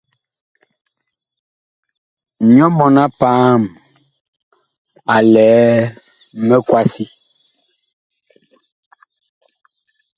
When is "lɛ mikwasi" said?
5.33-7.05